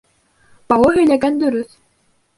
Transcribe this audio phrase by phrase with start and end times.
[0.73, 1.81] Балу һөйләгән дөрөҫ.